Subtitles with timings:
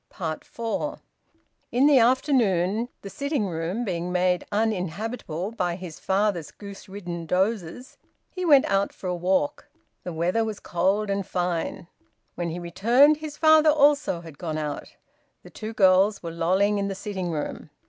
[0.11, 0.97] FOUR.
[1.71, 7.99] In the afternoon, the sitting room being made uninhabitable by his father's goose ridden dozes,
[8.31, 9.67] he went out for a walk;
[10.03, 11.85] the weather was cold and fine.
[12.33, 14.95] When he returned his father also had gone out;
[15.43, 17.69] the two girls were lolling in the sitting room.